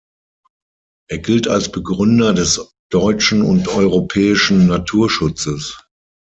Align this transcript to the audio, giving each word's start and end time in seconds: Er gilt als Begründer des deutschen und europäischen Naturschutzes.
Er 1.11 1.19
gilt 1.19 1.47
als 1.47 1.71
Begründer 1.71 2.33
des 2.33 2.71
deutschen 2.89 3.43
und 3.43 3.67
europäischen 3.67 4.65
Naturschutzes. 4.65 5.77